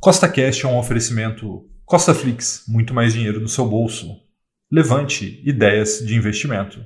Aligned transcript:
Costa 0.00 0.28
Cash 0.28 0.62
é 0.62 0.68
um 0.68 0.78
oferecimento 0.78 1.68
Costa 1.84 2.14
Flix, 2.14 2.62
muito 2.68 2.94
mais 2.94 3.14
dinheiro 3.14 3.40
no 3.40 3.48
seu 3.48 3.66
bolso. 3.66 4.16
Levante 4.70 5.42
ideias 5.44 5.98
de 5.98 6.14
investimento. 6.14 6.78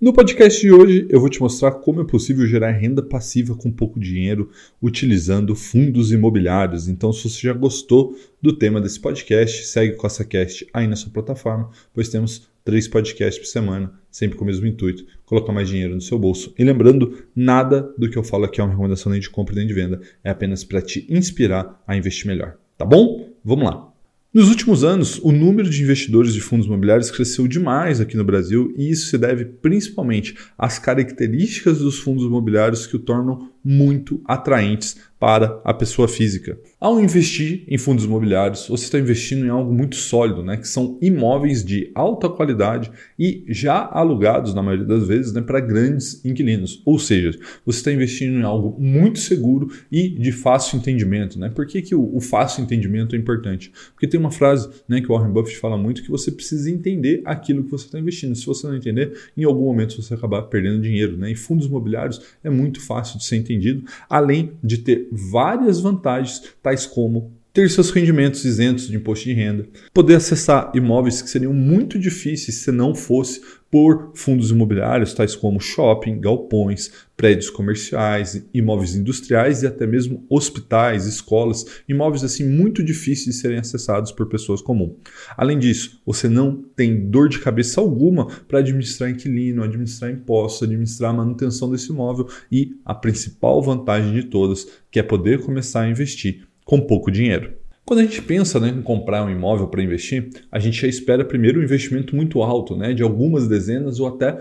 No 0.00 0.12
podcast 0.12 0.60
de 0.60 0.70
hoje, 0.70 1.08
eu 1.10 1.18
vou 1.18 1.28
te 1.28 1.40
mostrar 1.40 1.72
como 1.72 2.00
é 2.00 2.04
possível 2.04 2.46
gerar 2.46 2.70
renda 2.70 3.02
passiva 3.02 3.56
com 3.56 3.70
pouco 3.70 3.98
dinheiro 3.98 4.48
utilizando 4.80 5.56
fundos 5.56 6.12
imobiliários. 6.12 6.86
Então, 6.86 7.12
se 7.12 7.28
você 7.28 7.48
já 7.48 7.52
gostou 7.52 8.16
do 8.40 8.56
tema 8.56 8.80
desse 8.80 9.00
podcast, 9.00 9.66
segue 9.66 9.96
CostaCast 9.96 10.68
aí 10.72 10.86
na 10.86 10.94
sua 10.94 11.12
plataforma, 11.12 11.68
pois 11.92 12.08
temos 12.08 12.48
três 12.64 12.88
podcasts 12.88 13.38
por 13.38 13.46
semana, 13.46 13.92
sempre 14.10 14.36
com 14.36 14.44
o 14.44 14.46
mesmo 14.46 14.66
intuito, 14.66 15.04
colocar 15.24 15.52
mais 15.52 15.68
dinheiro 15.68 15.94
no 15.94 16.00
seu 16.00 16.18
bolso. 16.18 16.54
E 16.58 16.64
lembrando, 16.64 17.24
nada 17.34 17.92
do 17.96 18.08
que 18.08 18.16
eu 18.16 18.22
falo 18.22 18.44
aqui 18.44 18.60
é 18.60 18.64
uma 18.64 18.70
recomendação 18.70 19.10
nem 19.10 19.20
de 19.20 19.30
compra 19.30 19.54
nem 19.54 19.66
de 19.66 19.74
venda, 19.74 20.00
é 20.22 20.30
apenas 20.30 20.64
para 20.64 20.82
te 20.82 21.06
inspirar 21.08 21.82
a 21.86 21.96
investir 21.96 22.26
melhor. 22.26 22.56
Tá 22.76 22.84
bom? 22.84 23.32
Vamos 23.44 23.64
lá. 23.64 23.92
Nos 24.32 24.48
últimos 24.48 24.82
anos, 24.82 25.18
o 25.22 25.30
número 25.30 25.68
de 25.68 25.82
investidores 25.82 26.32
de 26.32 26.40
fundos 26.40 26.66
imobiliários 26.66 27.10
cresceu 27.10 27.46
demais 27.46 28.00
aqui 28.00 28.16
no 28.16 28.24
Brasil 28.24 28.72
e 28.78 28.90
isso 28.90 29.08
se 29.08 29.18
deve 29.18 29.44
principalmente 29.44 30.34
às 30.56 30.78
características 30.78 31.80
dos 31.80 31.98
fundos 31.98 32.24
imobiliários 32.24 32.86
que 32.86 32.96
o 32.96 32.98
tornam 32.98 33.50
muito 33.64 34.20
atraentes 34.24 34.96
para 35.22 35.60
a 35.62 35.72
pessoa 35.72 36.08
física. 36.08 36.58
Ao 36.80 36.98
investir 36.98 37.62
em 37.68 37.78
fundos 37.78 38.04
imobiliários, 38.04 38.66
você 38.66 38.86
está 38.86 38.98
investindo 38.98 39.46
em 39.46 39.50
algo 39.50 39.72
muito 39.72 39.94
sólido, 39.94 40.42
né? 40.42 40.56
que 40.56 40.66
são 40.66 40.98
imóveis 41.00 41.64
de 41.64 41.92
alta 41.94 42.28
qualidade 42.28 42.90
e 43.16 43.44
já 43.46 43.88
alugados, 43.92 44.52
na 44.52 44.64
maioria 44.64 44.84
das 44.84 45.06
vezes, 45.06 45.32
né, 45.32 45.40
para 45.40 45.60
grandes 45.60 46.24
inquilinos. 46.24 46.82
Ou 46.84 46.98
seja, 46.98 47.38
você 47.64 47.78
está 47.78 47.92
investindo 47.92 48.36
em 48.36 48.42
algo 48.42 48.76
muito 48.82 49.20
seguro 49.20 49.70
e 49.92 50.08
de 50.08 50.32
fácil 50.32 50.76
entendimento. 50.76 51.38
Né? 51.38 51.48
Por 51.50 51.68
que, 51.68 51.80
que 51.82 51.94
o, 51.94 52.16
o 52.16 52.20
fácil 52.20 52.64
entendimento 52.64 53.14
é 53.14 53.18
importante? 53.18 53.70
Porque 53.94 54.08
tem 54.08 54.18
uma 54.18 54.32
frase 54.32 54.68
né, 54.88 55.00
que 55.00 55.06
o 55.06 55.14
Warren 55.14 55.32
Buffett 55.32 55.56
fala 55.60 55.78
muito 55.78 56.02
que 56.02 56.10
você 56.10 56.32
precisa 56.32 56.68
entender 56.68 57.22
aquilo 57.24 57.62
que 57.62 57.70
você 57.70 57.84
está 57.84 57.96
investindo. 57.96 58.34
Se 58.34 58.44
você 58.44 58.66
não 58.66 58.74
entender, 58.74 59.16
em 59.36 59.44
algum 59.44 59.66
momento 59.66 60.02
você 60.02 60.14
acabar 60.14 60.42
perdendo 60.42 60.82
dinheiro. 60.82 61.16
Né? 61.16 61.30
E 61.30 61.36
fundos 61.36 61.66
imobiliários 61.66 62.20
é 62.42 62.50
muito 62.50 62.80
fácil 62.80 63.18
de 63.18 63.24
ser 63.24 63.36
entendido 63.36 63.51
entendido, 63.52 63.84
além 64.08 64.52
de 64.62 64.78
ter 64.78 65.08
várias 65.12 65.80
vantagens, 65.80 66.42
tais 66.62 66.86
como 66.86 67.32
ter 67.52 67.68
seus 67.68 67.90
rendimentos 67.90 68.44
isentos 68.44 68.88
de 68.88 68.96
imposto 68.96 69.26
de 69.26 69.34
renda, 69.34 69.66
poder 69.92 70.14
acessar 70.14 70.72
imóveis 70.74 71.20
que 71.20 71.28
seriam 71.28 71.52
muito 71.52 71.98
difíceis 71.98 72.56
se 72.56 72.72
não 72.72 72.94
fosse 72.94 73.42
por 73.72 74.12
fundos 74.14 74.50
imobiliários, 74.50 75.14
tais 75.14 75.34
como 75.34 75.58
shopping, 75.58 76.20
galpões, 76.20 76.92
prédios 77.16 77.48
comerciais, 77.48 78.46
imóveis 78.52 78.94
industriais 78.94 79.62
e 79.62 79.66
até 79.66 79.86
mesmo 79.86 80.26
hospitais, 80.28 81.06
escolas, 81.06 81.64
imóveis 81.88 82.22
assim 82.22 82.46
muito 82.46 82.84
difíceis 82.84 83.34
de 83.34 83.40
serem 83.40 83.58
acessados 83.58 84.12
por 84.12 84.28
pessoas 84.28 84.60
comuns. 84.60 84.96
Além 85.38 85.58
disso, 85.58 86.02
você 86.04 86.28
não 86.28 86.62
tem 86.76 87.08
dor 87.08 87.30
de 87.30 87.38
cabeça 87.38 87.80
alguma 87.80 88.26
para 88.46 88.58
administrar 88.58 89.08
inquilino, 89.08 89.62
administrar 89.62 90.10
impostos, 90.10 90.64
administrar 90.64 91.10
a 91.10 91.16
manutenção 91.16 91.70
desse 91.70 91.90
imóvel 91.90 92.28
e 92.50 92.76
a 92.84 92.94
principal 92.94 93.62
vantagem 93.62 94.12
de 94.12 94.24
todas, 94.24 94.66
que 94.90 95.00
é 95.00 95.02
poder 95.02 95.40
começar 95.40 95.80
a 95.80 95.88
investir 95.88 96.46
com 96.66 96.78
pouco 96.78 97.10
dinheiro. 97.10 97.61
Quando 97.84 97.98
a 97.98 98.04
gente 98.04 98.22
pensa 98.22 98.60
né, 98.60 98.68
em 98.68 98.80
comprar 98.80 99.24
um 99.24 99.30
imóvel 99.30 99.66
para 99.66 99.82
investir, 99.82 100.30
a 100.52 100.60
gente 100.60 100.80
já 100.80 100.86
espera 100.86 101.24
primeiro 101.24 101.58
um 101.58 101.64
investimento 101.64 102.14
muito 102.14 102.40
alto, 102.40 102.76
né, 102.76 102.94
de 102.94 103.02
algumas 103.02 103.48
dezenas 103.48 103.98
ou 103.98 104.06
até 104.06 104.38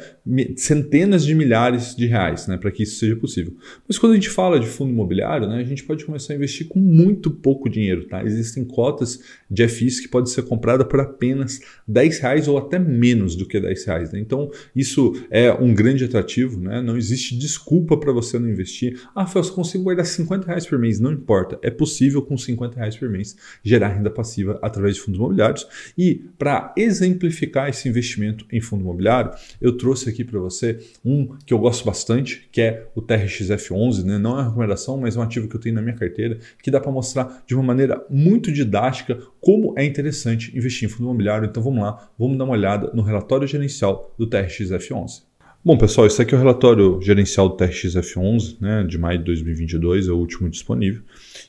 centenas 0.55 1.25
de 1.25 1.33
milhares 1.33 1.95
de 1.95 2.05
reais, 2.05 2.45
né, 2.45 2.55
para 2.55 2.69
que 2.69 2.83
isso 2.83 2.99
seja 2.99 3.15
possível. 3.15 3.55
Mas 3.87 3.97
quando 3.97 4.11
a 4.11 4.15
gente 4.15 4.29
fala 4.29 4.59
de 4.59 4.67
fundo 4.67 4.91
imobiliário, 4.91 5.47
né, 5.47 5.57
a 5.57 5.63
gente 5.63 5.83
pode 5.83 6.05
começar 6.05 6.33
a 6.33 6.35
investir 6.35 6.67
com 6.67 6.79
muito 6.79 7.31
pouco 7.31 7.67
dinheiro. 7.67 8.07
Tá? 8.07 8.23
Existem 8.23 8.63
cotas 8.63 9.19
de 9.49 9.67
FIs 9.67 9.99
que 9.99 10.07
podem 10.07 10.31
ser 10.31 10.43
compradas 10.43 10.87
por 10.87 10.99
apenas 10.99 11.59
10 11.87 12.19
reais 12.19 12.47
ou 12.47 12.59
até 12.59 12.77
menos 12.77 13.35
do 13.35 13.47
que 13.47 13.59
10 13.59 13.85
reais. 13.85 14.11
Né? 14.11 14.19
Então, 14.19 14.51
isso 14.75 15.19
é 15.31 15.51
um 15.51 15.73
grande 15.73 16.05
atrativo. 16.05 16.59
Né? 16.59 16.79
Não 16.79 16.95
existe 16.95 17.35
desculpa 17.35 17.97
para 17.97 18.13
você 18.13 18.37
não 18.37 18.47
investir. 18.47 19.01
Ah, 19.15 19.29
eu 19.33 19.43
consigo 19.45 19.85
guardar 19.85 20.05
50 20.05 20.45
reais 20.45 20.67
por 20.67 20.77
mês. 20.77 20.99
Não 20.99 21.11
importa. 21.11 21.57
É 21.63 21.71
possível 21.71 22.21
com 22.21 22.37
50 22.37 22.77
reais 22.77 22.95
por 22.95 23.09
mês 23.09 23.30
gerar 23.63 23.89
renda 23.89 24.09
passiva 24.09 24.59
através 24.61 24.95
de 24.95 25.01
fundos 25.01 25.19
imobiliários. 25.19 25.67
E 25.97 26.15
para 26.37 26.73
exemplificar 26.77 27.69
esse 27.69 27.87
investimento 27.87 28.45
em 28.51 28.61
fundo 28.61 28.81
imobiliário, 28.81 29.31
eu 29.59 29.77
trouxe 29.77 30.09
aqui 30.09 30.23
para 30.23 30.39
você 30.39 30.79
um 31.03 31.35
que 31.45 31.53
eu 31.53 31.59
gosto 31.59 31.85
bastante, 31.85 32.47
que 32.51 32.61
é 32.61 32.87
o 32.95 33.01
TRXF11. 33.01 34.03
Né? 34.03 34.17
Não 34.17 34.31
é 34.31 34.33
uma 34.41 34.49
recomendação, 34.49 34.97
mas 34.97 35.15
é 35.15 35.19
um 35.19 35.23
ativo 35.23 35.47
que 35.47 35.55
eu 35.55 35.59
tenho 35.59 35.75
na 35.75 35.81
minha 35.81 35.95
carteira, 35.95 36.39
que 36.61 36.71
dá 36.71 36.79
para 36.79 36.91
mostrar 36.91 37.43
de 37.45 37.55
uma 37.55 37.63
maneira 37.63 38.05
muito 38.09 38.51
didática 38.51 39.19
como 39.39 39.73
é 39.77 39.83
interessante 39.83 40.55
investir 40.55 40.87
em 40.87 40.91
fundo 40.91 41.03
imobiliário. 41.05 41.47
Então 41.47 41.61
vamos 41.61 41.81
lá, 41.81 42.09
vamos 42.17 42.37
dar 42.37 42.43
uma 42.45 42.53
olhada 42.53 42.91
no 42.93 43.01
relatório 43.01 43.47
gerencial 43.47 44.13
do 44.17 44.27
TRXF11. 44.27 45.30
Bom, 45.63 45.77
pessoal, 45.77 46.07
esse 46.07 46.19
aqui 46.19 46.33
é 46.33 46.37
o 46.37 46.39
relatório 46.39 46.99
gerencial 47.03 47.47
do 47.47 47.55
TRXF11, 47.55 48.57
né, 48.59 48.83
de 48.83 48.97
maio 48.97 49.19
de 49.19 49.25
2022, 49.25 50.07
é 50.07 50.11
o 50.11 50.17
último 50.17 50.49
disponível. 50.49 51.03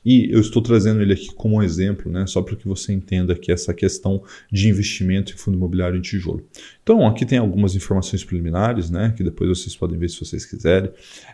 E 0.04 0.30
eu 0.30 0.38
estou 0.38 0.60
trazendo 0.60 1.00
ele 1.00 1.14
aqui 1.14 1.32
como 1.34 1.56
um 1.56 1.62
exemplo, 1.62 2.12
né, 2.12 2.26
só 2.26 2.42
para 2.42 2.54
que 2.54 2.68
você 2.68 2.92
entenda 2.92 3.34
que 3.34 3.50
essa 3.50 3.72
questão 3.72 4.22
de 4.52 4.68
investimento 4.68 5.32
em 5.32 5.36
fundo 5.38 5.56
imobiliário 5.56 5.96
em 5.96 6.02
tijolo. 6.02 6.46
Então, 6.82 7.06
aqui 7.06 7.24
tem 7.24 7.38
algumas 7.38 7.74
informações 7.74 8.22
preliminares, 8.22 8.90
né, 8.90 9.14
que 9.16 9.24
depois 9.24 9.48
vocês 9.48 9.74
podem 9.74 9.98
ver 9.98 10.10
se 10.10 10.20
vocês 10.20 10.44
quiserem. 10.44 10.90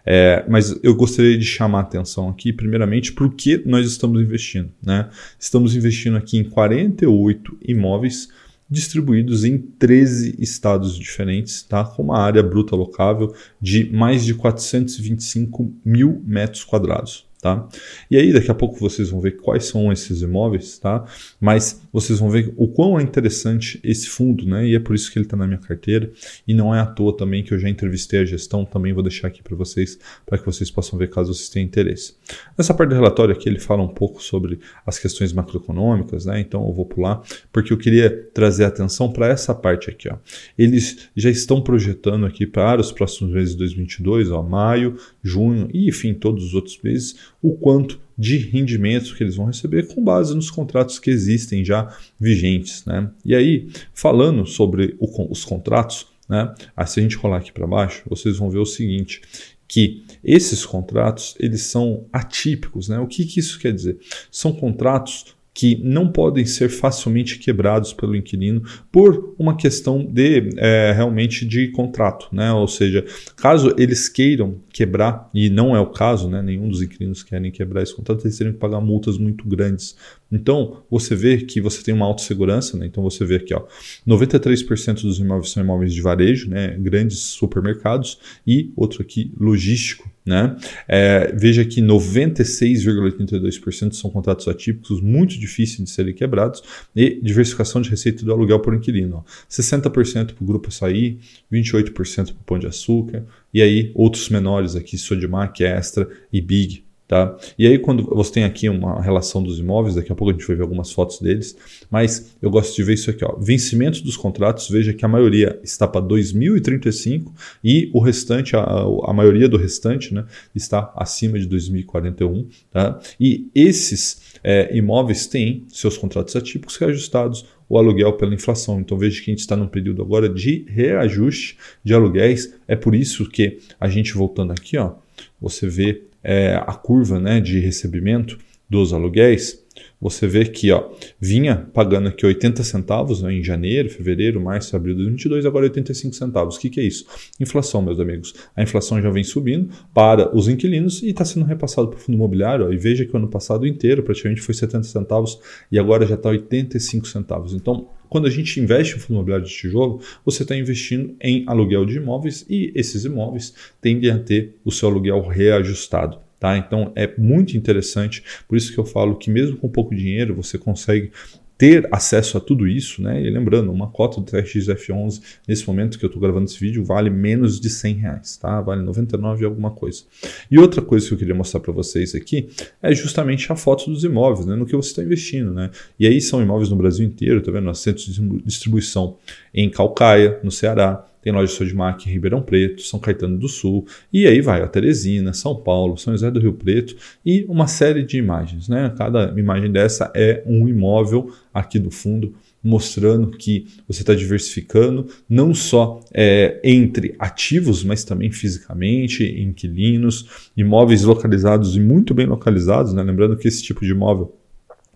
É, 0.06 0.44
mas 0.48 0.78
eu 0.80 0.94
gostaria 0.94 1.36
de 1.36 1.44
chamar 1.44 1.78
a 1.78 1.82
atenção 1.82 2.28
aqui, 2.28 2.52
primeiramente, 2.52 3.12
o 3.12 3.30
que 3.30 3.60
nós 3.66 3.88
estamos 3.88 4.22
investindo. 4.22 4.70
Né? 4.80 5.10
Estamos 5.36 5.74
investindo 5.74 6.16
aqui 6.16 6.38
em 6.38 6.44
48 6.44 7.58
imóveis 7.66 8.28
distribuídos 8.70 9.44
em 9.44 9.58
13 9.58 10.36
estados 10.38 10.96
diferentes, 10.96 11.62
tá? 11.62 11.84
com 11.84 12.02
uma 12.02 12.18
área 12.18 12.42
bruta 12.42 12.76
locável 12.76 13.34
de 13.60 13.90
mais 13.90 14.24
de 14.24 14.34
425 14.34 15.72
mil 15.84 16.22
metros 16.24 16.64
quadrados. 16.64 17.27
Tá? 17.40 17.68
E 18.10 18.16
aí 18.16 18.32
daqui 18.32 18.50
a 18.50 18.54
pouco 18.54 18.80
vocês 18.80 19.10
vão 19.10 19.20
ver 19.20 19.36
quais 19.36 19.66
são 19.66 19.92
esses 19.92 20.22
imóveis, 20.22 20.76
tá? 20.76 21.04
Mas 21.40 21.80
vocês 21.92 22.18
vão 22.18 22.28
ver 22.28 22.52
o 22.56 22.66
quão 22.66 22.98
é 22.98 23.02
interessante 23.02 23.78
esse 23.84 24.08
fundo, 24.08 24.44
né? 24.44 24.66
E 24.66 24.74
é 24.74 24.80
por 24.80 24.96
isso 24.96 25.12
que 25.12 25.18
ele 25.20 25.26
está 25.26 25.36
na 25.36 25.46
minha 25.46 25.60
carteira. 25.60 26.10
E 26.48 26.52
não 26.52 26.74
é 26.74 26.80
à 26.80 26.86
toa 26.86 27.16
também 27.16 27.44
que 27.44 27.54
eu 27.54 27.58
já 27.58 27.68
entrevistei 27.68 28.20
a 28.20 28.24
gestão, 28.24 28.64
também 28.64 28.92
vou 28.92 29.04
deixar 29.04 29.28
aqui 29.28 29.40
para 29.40 29.54
vocês, 29.54 29.96
para 30.26 30.36
que 30.36 30.44
vocês 30.44 30.68
possam 30.68 30.98
ver 30.98 31.10
caso 31.10 31.32
vocês 31.32 31.48
tenham 31.48 31.66
interesse. 31.66 32.14
Nessa 32.56 32.74
parte 32.74 32.90
do 32.90 32.96
relatório 32.96 33.32
aqui 33.32 33.48
ele 33.48 33.60
fala 33.60 33.84
um 33.84 33.88
pouco 33.88 34.20
sobre 34.20 34.58
as 34.84 34.98
questões 34.98 35.32
macroeconômicas, 35.32 36.26
né? 36.26 36.40
Então 36.40 36.66
eu 36.66 36.72
vou 36.72 36.86
pular, 36.86 37.22
porque 37.52 37.72
eu 37.72 37.78
queria 37.78 38.10
trazer 38.34 38.64
atenção 38.64 39.12
para 39.12 39.28
essa 39.28 39.54
parte 39.54 39.88
aqui, 39.88 40.08
ó. 40.08 40.16
Eles 40.58 41.08
já 41.14 41.30
estão 41.30 41.60
projetando 41.60 42.26
aqui 42.26 42.48
para 42.48 42.80
os 42.80 42.90
próximos 42.90 43.32
meses 43.32 43.52
de 43.52 43.58
2022, 43.58 44.32
ó, 44.32 44.42
maio, 44.42 44.96
junho 45.22 45.68
e 45.72 45.88
enfim, 45.88 46.14
todos 46.14 46.44
os 46.44 46.54
outros 46.54 46.80
meses 46.82 47.27
o 47.42 47.54
quanto 47.56 48.00
de 48.16 48.36
rendimentos 48.36 49.12
que 49.12 49.22
eles 49.22 49.36
vão 49.36 49.46
receber 49.46 49.86
com 49.86 50.02
base 50.02 50.34
nos 50.34 50.50
contratos 50.50 50.98
que 50.98 51.10
existem 51.10 51.64
já 51.64 51.96
vigentes. 52.18 52.84
Né? 52.84 53.10
E 53.24 53.34
aí, 53.34 53.68
falando 53.94 54.44
sobre 54.44 54.96
o, 54.98 55.30
os 55.30 55.44
contratos, 55.44 56.06
né? 56.28 56.52
Ah, 56.76 56.84
se 56.84 57.00
a 57.00 57.02
gente 57.02 57.16
rolar 57.16 57.38
aqui 57.38 57.52
para 57.52 57.66
baixo, 57.66 58.02
vocês 58.06 58.36
vão 58.36 58.50
ver 58.50 58.58
o 58.58 58.66
seguinte, 58.66 59.22
que 59.66 60.02
esses 60.22 60.66
contratos 60.66 61.34
eles 61.38 61.62
são 61.62 62.06
atípicos. 62.12 62.88
Né? 62.88 62.98
O 62.98 63.06
que, 63.06 63.24
que 63.24 63.40
isso 63.40 63.58
quer 63.58 63.72
dizer? 63.72 63.98
São 64.30 64.52
contratos 64.52 65.36
que 65.58 65.76
não 65.82 66.06
podem 66.06 66.46
ser 66.46 66.68
facilmente 66.68 67.36
quebrados 67.36 67.92
pelo 67.92 68.14
inquilino 68.14 68.62
por 68.92 69.34
uma 69.36 69.56
questão 69.56 70.04
de 70.04 70.50
é, 70.56 70.92
realmente 70.94 71.44
de 71.44 71.66
contrato, 71.72 72.28
né? 72.30 72.52
Ou 72.52 72.68
seja, 72.68 73.04
caso 73.34 73.74
eles 73.76 74.08
queiram 74.08 74.60
quebrar, 74.72 75.28
e 75.34 75.50
não 75.50 75.74
é 75.74 75.80
o 75.80 75.90
caso, 75.90 76.30
né? 76.30 76.40
Nenhum 76.40 76.68
dos 76.68 76.80
inquilinos 76.80 77.24
querem 77.24 77.50
quebrar 77.50 77.82
esse 77.82 77.92
contrato, 77.92 78.24
eles 78.24 78.38
teriam 78.38 78.52
que 78.52 78.60
pagar 78.60 78.80
multas 78.80 79.18
muito 79.18 79.48
grandes. 79.48 79.96
Então, 80.30 80.84
você 80.88 81.16
vê 81.16 81.38
que 81.38 81.60
você 81.60 81.82
tem 81.82 81.92
uma 81.92 82.06
autossegurança, 82.06 82.76
né? 82.76 82.86
Então 82.86 83.02
você 83.02 83.24
vê 83.24 83.34
aqui, 83.34 83.52
ó, 83.52 83.64
93% 84.06 85.02
dos 85.02 85.18
imóveis 85.18 85.50
são 85.50 85.60
imóveis 85.60 85.92
de 85.92 86.00
varejo, 86.00 86.48
né? 86.48 86.76
Grandes 86.78 87.18
supermercados, 87.18 88.20
e 88.46 88.70
outro 88.76 89.02
aqui, 89.02 89.32
logístico. 89.40 90.08
Né? 90.28 90.54
É, 90.86 91.34
veja 91.34 91.64
que 91.64 91.80
96,82% 91.80 93.94
são 93.94 94.10
contratos 94.10 94.46
atípicos, 94.46 95.00
muito 95.00 95.38
difíceis 95.38 95.82
de 95.82 95.88
serem 95.88 96.12
quebrados, 96.12 96.62
e 96.94 97.18
diversificação 97.22 97.80
de 97.80 97.88
receita 97.88 98.26
do 98.26 98.30
aluguel 98.30 98.60
por 98.60 98.74
inquilino. 98.74 99.16
Ó. 99.16 99.22
60% 99.50 100.34
para 100.34 100.42
o 100.42 100.46
Grupo 100.46 100.68
Açaí, 100.68 101.18
28% 101.50 102.26
para 102.26 102.34
o 102.34 102.44
Pão 102.44 102.58
de 102.58 102.66
Açúcar, 102.66 103.24
e 103.54 103.62
aí 103.62 103.90
outros 103.94 104.28
menores 104.28 104.76
aqui, 104.76 104.98
Sodimac, 104.98 105.64
Extra 105.64 106.06
e 106.30 106.42
Big, 106.42 106.84
Tá? 107.08 107.34
E 107.58 107.66
aí, 107.66 107.78
quando 107.78 108.02
você 108.04 108.32
tem 108.32 108.44
aqui 108.44 108.68
uma 108.68 109.00
relação 109.00 109.42
dos 109.42 109.58
imóveis, 109.58 109.94
daqui 109.94 110.12
a 110.12 110.14
pouco 110.14 110.30
a 110.30 110.34
gente 110.34 110.46
vai 110.46 110.54
ver 110.54 110.62
algumas 110.62 110.92
fotos 110.92 111.18
deles, 111.20 111.56
mas 111.90 112.36
eu 112.42 112.50
gosto 112.50 112.76
de 112.76 112.82
ver 112.82 112.92
isso 112.92 113.08
aqui. 113.08 113.24
Ó. 113.24 113.34
Vencimento 113.40 114.04
dos 114.04 114.14
contratos, 114.14 114.68
veja 114.68 114.92
que 114.92 115.06
a 115.06 115.08
maioria 115.08 115.58
está 115.64 115.88
para 115.88 116.02
2035 116.02 117.34
e 117.64 117.90
o 117.94 118.00
restante, 118.00 118.54
a, 118.54 118.62
a 118.62 119.12
maioria 119.14 119.48
do 119.48 119.56
restante, 119.56 120.12
né, 120.12 120.26
está 120.54 120.92
acima 120.94 121.38
de 121.38 121.46
2041. 121.46 122.46
Tá? 122.70 123.00
E 123.18 123.48
esses 123.54 124.20
é, 124.44 124.76
imóveis 124.76 125.26
têm 125.26 125.64
seus 125.68 125.96
contratos 125.96 126.36
atípicos 126.36 126.76
reajustados, 126.76 127.46
o 127.70 127.78
aluguel 127.78 128.12
pela 128.18 128.34
inflação. 128.34 128.80
Então 128.80 128.98
veja 128.98 129.16
que 129.22 129.30
a 129.30 129.32
gente 129.32 129.40
está 129.40 129.56
num 129.56 129.66
período 129.66 130.02
agora 130.02 130.28
de 130.28 130.66
reajuste 130.68 131.56
de 131.82 131.94
aluguéis. 131.94 132.54
É 132.66 132.76
por 132.76 132.94
isso 132.94 133.26
que 133.30 133.60
a 133.80 133.88
gente 133.88 134.12
voltando 134.12 134.52
aqui, 134.52 134.76
ó, 134.76 134.96
você 135.40 135.66
vê 135.66 136.07
é, 136.22 136.54
a 136.54 136.74
curva 136.74 137.18
né, 137.18 137.40
de 137.40 137.58
recebimento 137.58 138.38
dos 138.68 138.92
aluguéis 138.92 139.64
você 140.00 140.26
vê 140.26 140.44
que 140.44 140.70
ó, 140.70 140.90
vinha 141.20 141.68
pagando 141.72 142.08
aqui 142.08 142.24
80 142.24 142.62
centavos 142.62 143.22
né, 143.22 143.32
em 143.32 143.42
janeiro, 143.42 143.88
fevereiro, 143.90 144.40
março, 144.40 144.74
abril 144.76 144.94
de 144.94 145.02
2022, 145.02 145.46
agora 145.46 145.64
85 145.64 146.14
centavos. 146.14 146.56
O 146.56 146.60
que, 146.60 146.70
que 146.70 146.80
é 146.80 146.84
isso? 146.84 147.06
Inflação, 147.40 147.82
meus 147.82 147.98
amigos. 147.98 148.34
A 148.54 148.62
inflação 148.62 149.00
já 149.00 149.10
vem 149.10 149.24
subindo 149.24 149.70
para 149.92 150.34
os 150.36 150.48
inquilinos 150.48 151.02
e 151.02 151.10
está 151.10 151.24
sendo 151.24 151.44
repassado 151.46 151.88
para 151.88 151.96
o 151.96 152.00
fundo 152.00 152.16
imobiliário. 152.16 152.66
Ó, 152.66 152.72
e 152.72 152.76
veja 152.76 153.04
que 153.04 153.12
o 153.12 153.16
ano 153.16 153.28
passado 153.28 153.66
inteiro 153.66 154.02
praticamente 154.02 154.40
foi 154.40 154.54
70 154.54 154.84
centavos 154.84 155.38
e 155.70 155.78
agora 155.78 156.06
já 156.06 156.14
está 156.14 156.28
85 156.28 157.06
centavos. 157.06 157.54
Então, 157.54 157.88
quando 158.08 158.26
a 158.26 158.30
gente 158.30 158.58
investe 158.58 158.96
em 158.96 158.98
fundo 158.98 159.16
imobiliário 159.16 159.46
de 159.46 159.52
tijolo, 159.52 160.00
você 160.24 160.42
está 160.42 160.56
investindo 160.56 161.14
em 161.20 161.44
aluguel 161.46 161.84
de 161.84 161.96
imóveis 161.96 162.44
e 162.48 162.72
esses 162.74 163.04
imóveis 163.04 163.54
tendem 163.80 164.10
a 164.10 164.18
ter 164.18 164.54
o 164.64 164.72
seu 164.72 164.88
aluguel 164.88 165.20
reajustado. 165.26 166.27
Tá? 166.38 166.56
Então 166.56 166.92
é 166.94 167.12
muito 167.18 167.56
interessante, 167.56 168.22
por 168.46 168.56
isso 168.56 168.72
que 168.72 168.78
eu 168.78 168.84
falo 168.84 169.16
que 169.16 169.30
mesmo 169.30 169.56
com 169.56 169.68
pouco 169.68 169.94
dinheiro 169.94 170.34
você 170.34 170.56
consegue 170.56 171.10
ter 171.58 171.88
acesso 171.90 172.38
a 172.38 172.40
tudo 172.40 172.68
isso, 172.68 173.02
né? 173.02 173.20
E 173.20 173.28
lembrando, 173.28 173.72
uma 173.72 173.88
cota 173.88 174.20
do 174.20 174.26
TRX 174.26 174.68
F11 174.68 175.20
nesse 175.46 175.66
momento 175.66 175.98
que 175.98 176.04
eu 176.04 176.06
estou 176.06 176.22
gravando 176.22 176.44
esse 176.44 176.58
vídeo 176.58 176.84
vale 176.84 177.10
menos 177.10 177.58
de 177.58 177.68
100 177.68 177.94
reais, 177.94 178.36
tá? 178.36 178.60
Vale 178.60 178.80
99 178.82 179.42
e 179.42 179.44
alguma 179.44 179.72
coisa. 179.72 180.04
E 180.48 180.56
outra 180.56 180.80
coisa 180.80 181.08
que 181.08 181.14
eu 181.14 181.18
queria 181.18 181.34
mostrar 181.34 181.58
para 181.58 181.72
vocês 181.72 182.14
aqui 182.14 182.48
é 182.80 182.94
justamente 182.94 183.50
a 183.50 183.56
foto 183.56 183.90
dos 183.90 184.04
imóveis, 184.04 184.46
né? 184.46 184.54
No 184.54 184.64
que 184.64 184.76
você 184.76 184.90
está 184.90 185.02
investindo, 185.02 185.52
né? 185.52 185.70
E 185.98 186.06
aí 186.06 186.20
são 186.20 186.40
imóveis 186.40 186.70
no 186.70 186.76
Brasil 186.76 187.04
inteiro, 187.04 187.42
tá 187.42 187.50
vendo? 187.50 187.74
Centros 187.74 188.06
de 188.06 188.42
distribuição 188.44 189.16
em 189.52 189.68
Calcaia, 189.68 190.38
no 190.44 190.52
Ceará, 190.52 191.04
tem 191.28 191.34
loja 191.34 191.52
de 191.52 191.58
Sodimac 191.58 192.08
em 192.08 192.12
Ribeirão 192.12 192.40
Preto, 192.40 192.80
São 192.80 192.98
Caetano 192.98 193.38
do 193.38 193.48
Sul, 193.48 193.86
e 194.10 194.26
aí 194.26 194.40
vai 194.40 194.62
a 194.62 194.66
Teresina, 194.66 195.34
São 195.34 195.54
Paulo, 195.54 195.98
São 195.98 196.14
José 196.14 196.30
do 196.30 196.40
Rio 196.40 196.54
Preto 196.54 196.96
e 197.24 197.44
uma 197.46 197.66
série 197.66 198.02
de 198.02 198.16
imagens. 198.16 198.66
Né? 198.66 198.90
Cada 198.96 199.38
imagem 199.38 199.70
dessa 199.70 200.10
é 200.16 200.42
um 200.46 200.66
imóvel 200.66 201.30
aqui 201.52 201.78
do 201.78 201.90
fundo 201.90 202.34
mostrando 202.64 203.30
que 203.30 203.66
você 203.86 204.00
está 204.00 204.14
diversificando 204.14 205.06
não 205.28 205.54
só 205.54 206.00
é, 206.14 206.60
entre 206.64 207.14
ativos, 207.18 207.84
mas 207.84 208.04
também 208.04 208.32
fisicamente, 208.32 209.22
inquilinos, 209.22 210.50
imóveis 210.56 211.04
localizados 211.04 211.76
e 211.76 211.80
muito 211.80 212.14
bem 212.14 212.26
localizados. 212.26 212.94
Né? 212.94 213.02
Lembrando 213.02 213.36
que 213.36 213.46
esse 213.46 213.62
tipo 213.62 213.84
de 213.84 213.90
imóvel 213.90 214.34